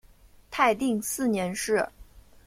[0.49, 1.87] 泰定四年事。